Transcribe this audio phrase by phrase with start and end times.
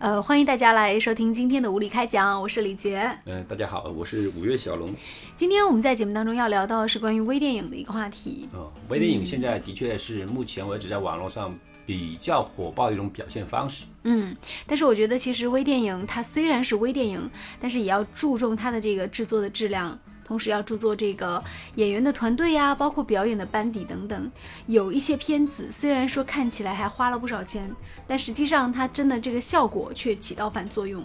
[0.00, 3.06] 呃，欢迎大家来收听今天的无理开讲，我是李杰。
[3.26, 4.88] 嗯、大家好，我是五月小龙。
[5.36, 8.48] 今天我们在节目当中要聊到的是关于微电影的一个话题。
[8.54, 11.54] 哦，微电影现在的确是目前为止在网络上
[11.84, 13.84] 比较火爆的一种表现方式。
[14.04, 14.34] 嗯，
[14.66, 17.30] 但是我觉得其实微电影它虽然是微电影，
[17.60, 19.98] 但是也要注重它的这个制作的质量，
[20.30, 21.42] 同时要注重这个
[21.74, 24.30] 演员的团队呀，包括表演的班底等等。
[24.66, 27.68] 有一些片子虽然说看起来还花了不少钱，
[28.06, 31.02] 但实际上它真的这个效果却起到反作用。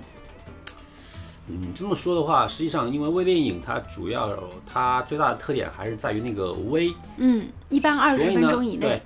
[1.48, 9.01] 嗯，这么说的话，实际上因为微电影它主要它最大的特点还是在于那个微，嗯，一般二十分钟以内对。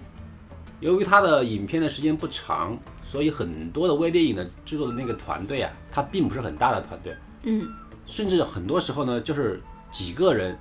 [0.82, 7.66] 由于它的影片的时间不长，所以很多的微电影的制作的那个团队啊，它并不是很大的团队，嗯
[8.06, 9.62] 甚至很多时候呢，就是
[9.92, 10.58] 几个人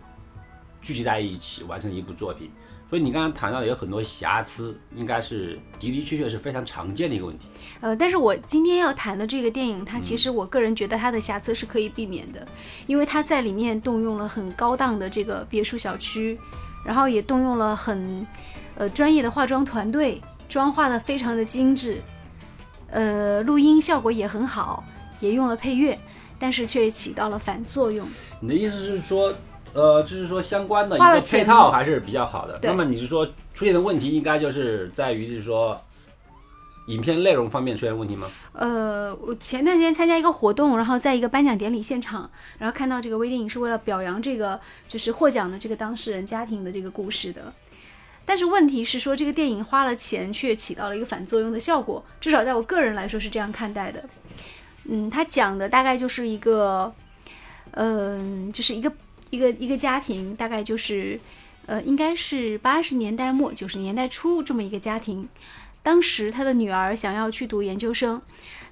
[0.81, 2.51] 聚集在一起完成一部作品。
[2.89, 7.47] 所以你刚刚谈到的有很多瑕疵，应该是的的确确是非常常见的一个问题。
[7.81, 12.49] 呃，但是我今天要谈的这个电影，它其实我个人觉得它的瑕疵是可以避免的，
[12.87, 16.41] 因为它在里面动用了很高档的这个别墅小区，
[16.83, 18.27] 然后也动用了很
[18.77, 22.01] 呃专业的化妆团队，妆化的非常的精致，
[22.89, 24.83] 呃，录音效果也很好，
[25.20, 25.98] 也用了配乐，
[26.39, 28.06] 但是却起到了反作用。
[28.41, 29.34] 你的意思是说，
[29.72, 32.58] 呃，就是说相关的一个配套还是比较好的。
[32.62, 35.80] 那么你是说出现的问题应该就是在于就是说，
[36.86, 38.30] 影片内容方面出现问题吗？
[38.53, 44.58] 呃，我前段时间参加一个活动，然后在一个颁奖典礼现场，然后看到这个微电影是为了表扬这个
[44.89, 47.52] 就是获奖的这个当事人家庭的这个故事的。
[48.25, 54.05] 但是问题是说，这个电影花了钱却起到了一个反作用的效果，至少在我个人来说是这样看待的。
[54.91, 56.92] 嗯，他讲的大概就是一个，
[57.72, 58.91] 嗯、就是一个
[59.30, 61.20] 一个一个家庭，大概就是，
[61.67, 65.28] 呃，应该是八十年代末九十年代初这么一个家庭。
[65.83, 68.20] 当时他的女儿想要去读研究生，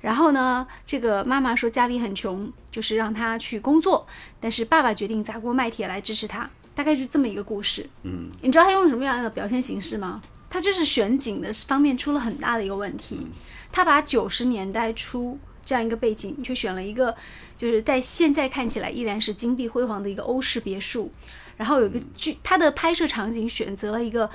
[0.00, 4.06] 然后呢，这个妈妈说家里很穷，就是让她去工作，
[4.40, 7.88] 但是爸爸决定砸锅卖铁来支持她，大概是这么一个故事。
[8.02, 10.22] 嗯，你知道他用什么样的表现形式吗？
[10.50, 13.26] 他就是选景的方面出了很大的一个问题，
[13.72, 17.14] 他把九十年代初这样一个背景，却选了一个
[17.58, 21.12] 就是在现在看起来依然是金碧辉煌的一个欧式别墅，
[21.58, 24.30] 然后有一个巨，它的拍摄场景选择了一个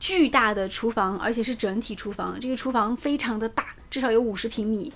[0.00, 4.92] 巨大的厨房，而且是整体厨房，这个厨房非常的大，至少有五十平米，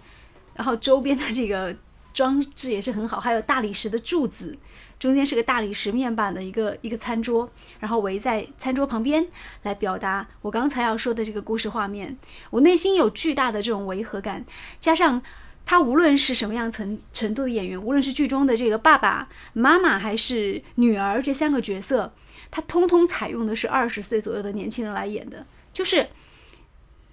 [0.54, 1.74] 然后周边的这个
[2.12, 4.58] 装置也是很好，还有大理石的柱子，
[4.98, 9.24] 中间是个大理石面板的一个一个餐桌，然后围在餐桌旁边
[9.62, 12.18] 来表达我刚才要说的这个故事画面。
[12.50, 14.44] 我内心有巨大的这种违和感，
[14.80, 15.22] 加上
[15.70, 22.10] 他无论是什么样层程度的演员，无论是剧中的这个爸爸妈妈还是女儿这三个角色，
[22.50, 26.08] 他通通采用的是二十岁左右的年轻人来演的，就是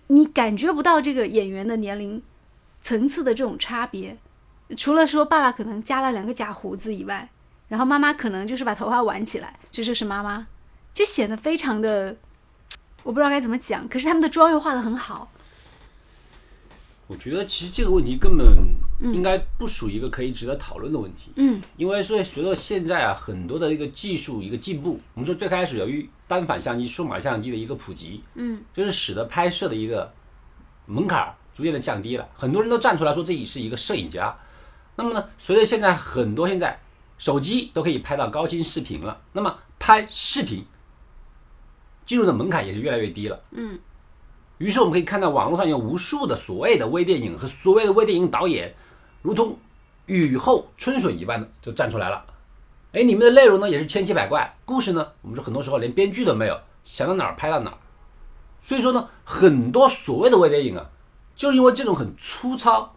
[0.08, 2.24] 你感觉不到这个演员的年龄
[2.82, 4.18] 层次的这种差别。
[4.78, 7.28] 除了说爸爸可能加了两个假胡子以外，
[7.68, 10.48] 然后妈妈可能就是把头发挽起来，这就是妈妈，
[10.94, 12.16] 就显得非常的，
[13.04, 13.86] 我不知道该怎么讲。
[13.90, 15.30] 可是他们的妆又画得很好，
[17.08, 21.32] 我觉得其实这个问题根本应该不属于一个可以值得讨论的问题。
[21.36, 30.12] 嗯因为所以随着现在啊很多的一个技术一个进步，我们说最开始由于单反相机、数码相机的一个普及，嗯，就是使得拍摄的一个
[30.88, 34.36] 门槛儿逐渐的降低了，很多人都站出来说自己是一个摄影家。
[34.96, 36.80] 那么呢，随着现在很多现在
[37.18, 40.66] 手机都可以拍到高清视频了，那么拍视频
[42.06, 43.42] 进入的门槛也是越来越低了。
[43.52, 43.78] 嗯，
[44.58, 48.74] 于是我们可以看到网络上有无数的所谓的微电影和所谓的微电影导演，
[49.22, 49.58] 如同
[50.06, 52.26] 雨后春笋一般的就站出来了。
[52.94, 57.78] 哎，里面的内容呢也是千奇百怪，故事呢，我们说很多时候连编剧都没有，想到哪儿拍到哪儿。
[58.62, 60.90] 所以说呢，很多所谓的微电影啊，
[61.36, 62.96] 就是因为这种很粗糙、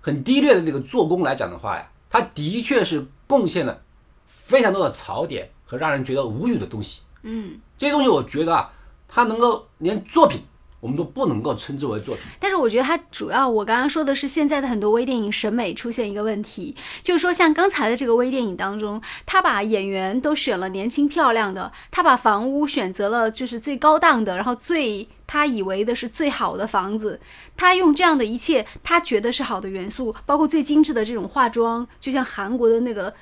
[0.00, 3.80] 很低劣的这个做工来讲的话呀，它的确是贡献了
[4.26, 7.02] 非常多的槽点和让人觉得无语的东西。
[7.22, 8.72] 嗯，这些东西我觉得啊，
[9.06, 10.42] 它能够连作品
[10.84, 12.22] 我们都不能够称之为作品。
[12.38, 27.18] 但是我觉得它主要，我刚刚说的是现在的很多微电影审美出现一个问题，就是说像刚才的这个微电影当中，他把演员都选了年轻漂亮的，他把房屋选择了就是最高档的，然后最他以为的是最好的房子，
[27.56, 33.14] 他用这样的一切他觉得是好的元素，包括最精致的这种化妆，就像韩国的那个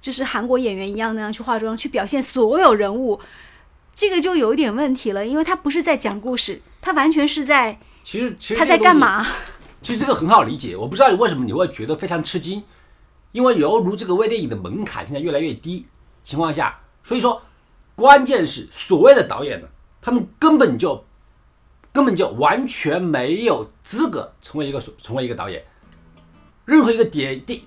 [0.00, 3.18] 就是韩国演员一样那样去化妆，去表现所有人物。
[4.00, 8.64] 这个就有一点问题了，因为他不是在讲故事，他完全是在其实其实他？
[8.64, 9.26] 在干嘛？
[9.82, 12.62] 其实这个很好理解，我不知道为什么你会觉得非常吃惊，
[13.32, 15.86] 因为犹如这个微电影的门槛现在越来越低
[16.22, 17.42] 情况下，所以说
[17.94, 19.68] 关键是所谓的导演呢，
[20.00, 21.04] 他们根本就
[21.92, 25.62] 根本就完全没有资格成为一个成为一个导演。
[26.64, 27.60] 任何一个点电，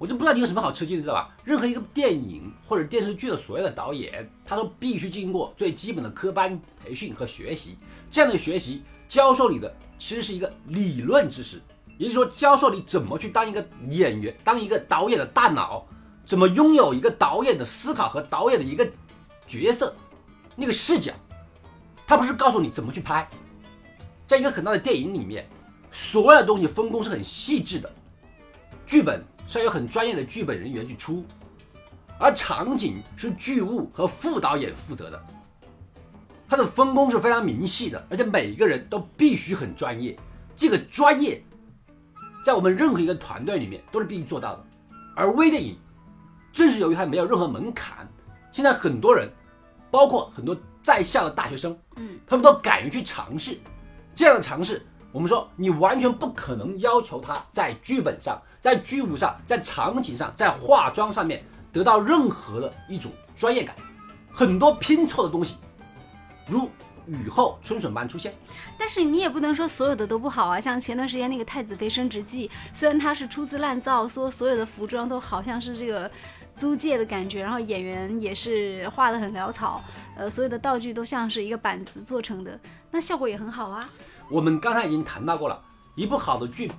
[0.00, 1.36] 我就不知道你有什么好吃惊的，知道吧？
[1.44, 7.76] 任何一个电影或者电视剧的所谓的导演，他都必须经过最基本的科班培训和学习。
[8.10, 11.60] 这样的学习教授你的其实是一个理论知识，
[11.98, 15.86] 也就是说教授你怎么去当一个演员，当一个导演的大脑，
[16.24, 18.90] 怎么拥有一个导演的思考和导演的一个
[19.46, 19.94] 角色
[20.56, 21.12] 那个视角。
[22.06, 23.28] 他不是告诉你怎么去拍，
[24.26, 25.46] 在一个很大的电影里面，
[25.92, 27.92] 所有的东西分工是很细致的，
[28.86, 31.24] 剧本是要有很专业的剧本人员去出，
[32.20, 35.20] 而场景是剧务和副导演负责的，
[36.48, 40.16] 他的分工是非常明细的，而且每一个人都必须很专业。
[40.54, 41.42] 这个专业，
[42.44, 44.64] 在我们任何一个团队里面都是必须做到的。
[45.16, 45.76] 而微电影，
[46.52, 48.08] 正是由于它没有任何门槛，
[48.52, 49.28] 现在很多人，
[49.90, 50.56] 包括很多。
[50.82, 53.58] 在校的大学生，嗯，他们都敢于去尝试
[54.14, 54.80] 这样的尝试。
[55.12, 63.74] 我们说，你完全不可能要求他在剧本上、在剧务上、在场景上、在化妆上面得到任何的一种专业感。
[64.30, 65.56] 很多拼凑的东西，
[66.48, 66.68] 如
[67.06, 68.32] 雨后春笋般出现。
[68.78, 70.60] 但是你也不能说所有的都不好啊。
[70.60, 76.10] 像前段时间那个《太子妃升职记》，虽然它是出自滥造，说所有的服装都好像是这个。
[76.56, 79.82] 租借的感觉，然后演员也是画的很潦草，
[80.14, 82.60] 呃，所有的道具都像是一个板子做成的，
[82.90, 83.82] 那效果也很好啊。
[84.30, 85.60] 我们刚才已经谈到过了，
[85.94, 86.70] 一部好的剧，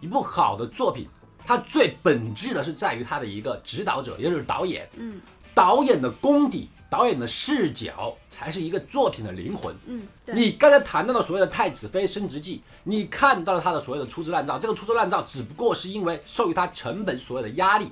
[0.00, 1.08] 一部好的作品，
[1.46, 4.88] 它最本质的是在于它的一个指导者，也就是导演。
[4.96, 5.20] 嗯，
[5.54, 9.74] 导演的功底，导演的视角，才是一个作品的灵魂。
[9.86, 17.90] 嗯，你刚才谈到的所谓的《太子妃升职记》，你看到了它的所谓的粗制滥造，这个粗制滥造只不过是因为受于它成本所有的压力。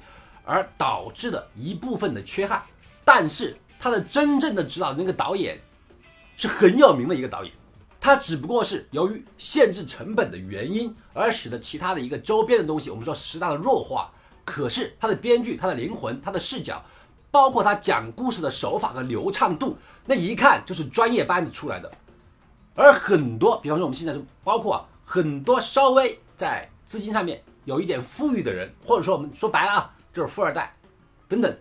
[0.48, 2.62] 而导致的一部分的缺憾，
[3.04, 5.60] 但是他的真正的指导的那个导演
[6.36, 7.52] 是很有名的一个导演，
[8.06, 14.12] 他只不过是由于限制成本的原因，而使得其他的一个周边的东西，我们说适当的弱化。
[14.44, 16.80] 可是他的编剧、他的灵魂、他的视角，
[17.32, 21.90] 包括他讲故事的手法和流畅度，那一看就是专业班子出来的。
[22.76, 29.94] 而很多，比方说我们现在是包括啊，很多稍微在资金上面有一点富裕的人，或者说我们说白了啊。
[30.12, 30.72] 就是富二代，
[31.26, 31.58] 等等，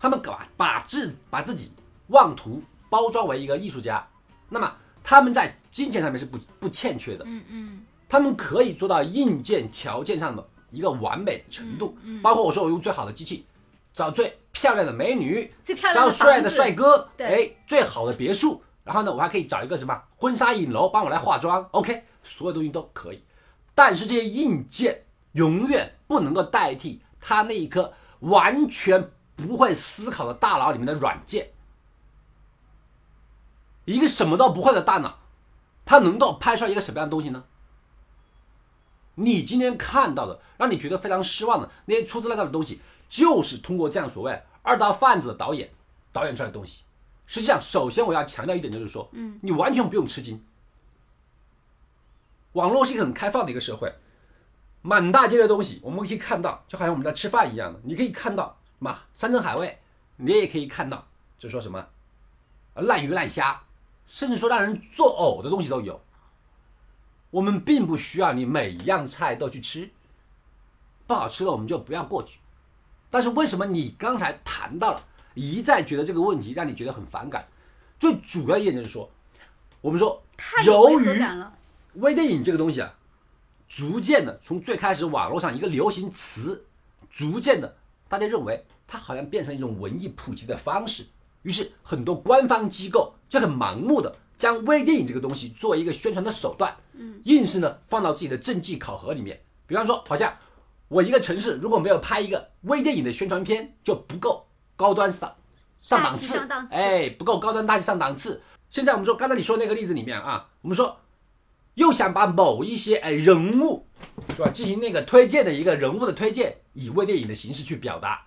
[0.00, 1.70] 他们把把自把自己
[2.08, 2.60] 妄图
[2.90, 4.04] 包装为一个艺术家，
[4.48, 13.46] 那么他们在金钱上面是不不欠缺的，嗯嗯，他们可以做到硬件条件上的一个完美程度，包括我说我用最好的机器，
[13.92, 23.22] 找最漂亮的美女，最漂亮的帅的帅哥，哎，最好的别墅，然后呢，我还可以找一个什么婚纱影楼帮我来化妆，OK，所有东西都可以，
[23.74, 27.00] 但是这些硬件永远不能够代替。
[27.24, 31.48] 他那一颗完全不会思考的大脑里面的软件，
[33.84, 35.18] 一个什么都不会的大脑，
[35.84, 37.44] 它能够拍出来一个什么样的东西呢？
[39.16, 45.70] 你今天看到的，让你觉得非常失望的那些粗制滥造的东西，就是通过这样所谓二道贩子的导演
[46.12, 46.82] 导演出来的东西。
[47.26, 50.42] 实际上，首先我要强调一点，就是说，嗯，你完全不用吃惊。
[52.52, 53.92] 网络是一个很开放的一个社会。
[54.82, 57.80] 满大街的东西，我们可以看到，就好像我们在吃饭一样的。
[57.84, 59.78] 你可以看到什么山珍海味，
[60.16, 61.06] 你也可以看到，
[61.38, 61.86] 就说什么
[62.74, 63.62] 烂鱼烂虾，
[64.06, 66.00] 甚至说让人作呕的东西都有。
[67.30, 69.90] 我们并不需要你每一样菜都去吃，
[71.06, 72.38] 不好吃的我们就不要过去。
[73.10, 77.46] 但是为什么你刚才谈到了，一再觉得这个问题让你觉得很反感？
[77.98, 79.10] 最主要一点就是说，
[79.80, 80.22] 我们说
[80.64, 81.22] 由于
[81.94, 82.94] 微电影这个东西啊。
[83.74, 86.66] 逐渐的，从最开始网络上一个流行词，
[87.10, 87.74] 逐渐的，
[88.06, 91.06] 大家认为它好像变成一种文艺普及的方式，
[91.42, 99.40] 于是很多官方机构就很盲目的将微电影这个东西作为一个宣传的手段，嗯，硬是呢放到自己的政绩考核里面。
[99.66, 100.36] 比方说，好像
[100.88, 104.46] 我一个城市如果没有拍一个微电影的宣传片，就不够
[104.76, 105.34] 高端上
[105.82, 106.38] 上档次，
[106.70, 108.42] 哎，不够高端大气上档次。
[108.70, 110.98] 现在我们说刚才你说那个例子里面啊，我们说。
[111.74, 113.86] 又想把某一些哎人物
[114.36, 118.26] 是吧进行那个推荐的一个人物的推荐，以微电影的形式去表达。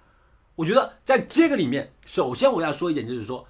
[0.55, 3.45] 我觉得在这个里面，首先我要说一点，就是说，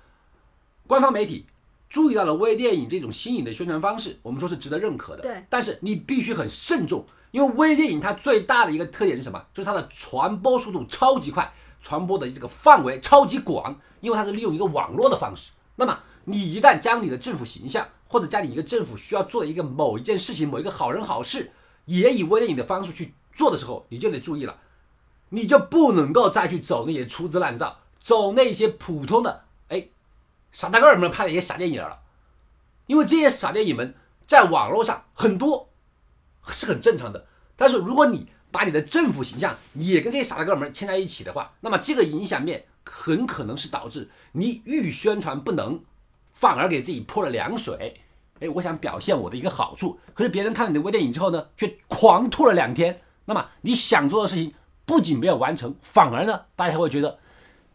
[0.88, 1.45] 官方媒体
[1.88, 5.21] 注意到了微电影这种新颖的宣传方式，我们说是值得认可的。
[5.21, 5.45] 对。
[5.50, 9.45] 但是你必须很慎重，因为微电影它最大的一个特点是什么？
[9.53, 15.51] 就是它的传播速度超级快，传播的这个范围超级广，因为它是利用一个网络的方式。
[15.75, 21.51] 那么你一旦将你的政府形象，或者将你一个政府需要做的一个某一件事情，某一个好人好事，
[21.85, 24.57] 也以微电影的方式去做的时候，你就得注意了，
[25.35, 29.89] 你就不能够再去走那些粗制滥造，走那些普通的哎
[30.51, 31.99] 傻大个儿们拍的一些傻电影了，
[32.87, 33.93] 因为这些傻电影们
[34.25, 35.69] 在网络上很多
[36.47, 37.25] 是很正常的，
[37.57, 45.81] 但是如果你把你的政府形象也跟这些傻大个儿们牵在一起的话，那么这个影响面很可能是导致你愈宣传不能，
[46.31, 48.01] 反而给自己泼了凉水。
[48.39, 53.01] 哎，我想表现我的一个好处，可是别人看了你的微电影之后呢，却狂吐了两天。
[53.25, 54.53] 那么你想做的事情
[54.85, 57.17] 不仅没有完成，反而呢，大家会觉得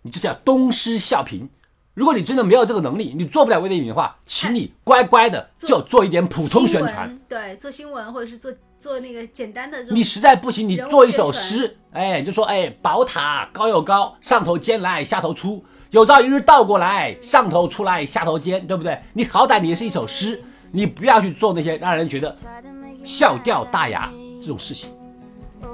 [0.02, 1.48] 你这叫东施效颦。
[1.92, 9.96] 如果你真的没有这个能力，你做不了微电影的话，请你乖乖的就做一点普通宣传，对，做新闻或者是做做那个简单的这种。
[9.96, 18.98] 你实在不行，你做一首诗，哎，就说哎，宝塔高又高，上头尖来下头粗，有朝一日倒过来，上头出来下头尖，对不对？
[19.12, 20.40] 你好歹你也是一首诗，
[20.70, 22.34] 你不要去做那些让人觉得
[23.04, 24.90] 笑掉大牙这种事情，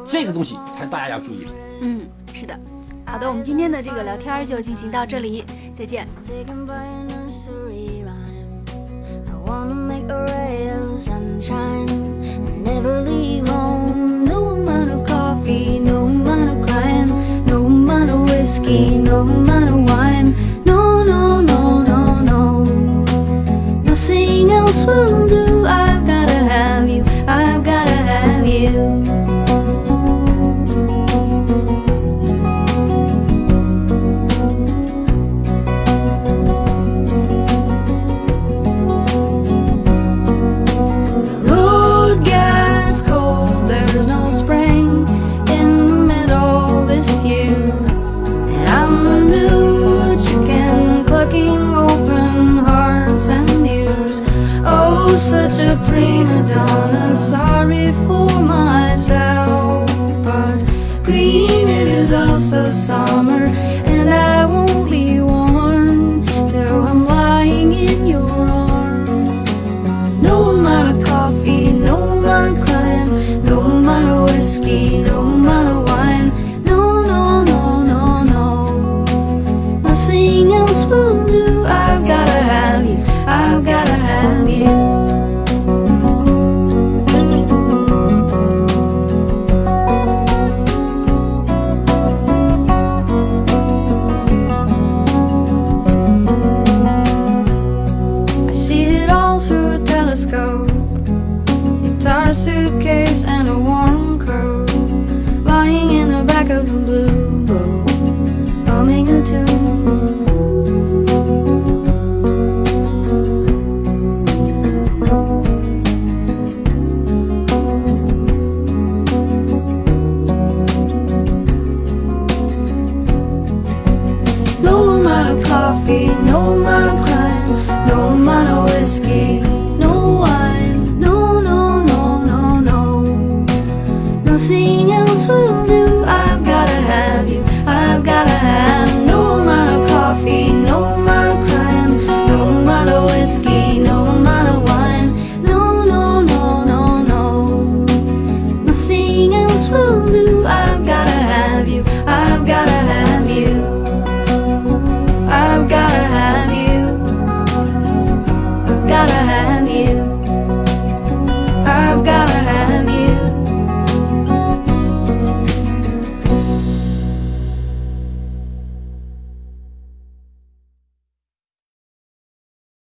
[0.08, 1.50] 这个东西才是大家要注意的。
[1.80, 2.00] 嗯，
[2.32, 2.58] 是的。
[3.04, 5.44] 好的，我们今天的这个聊天就进行到这里，
[5.78, 6.06] 再见。
[19.06, 19.85] nothing else